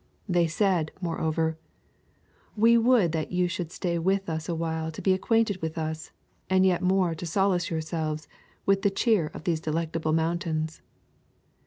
[0.27, 1.59] They said, moreover:
[2.57, 6.09] We would that you should stay with us a while to be acquainted with us,
[6.49, 8.27] and yet more to solace yourselves
[8.65, 10.81] with the cheer of these Delectable Mountains.